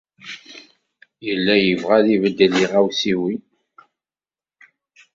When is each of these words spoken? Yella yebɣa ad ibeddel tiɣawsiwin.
Yella 1.25 1.55
yebɣa 1.57 1.93
ad 1.99 2.07
ibeddel 2.15 2.51
tiɣawsiwin. 2.59 3.41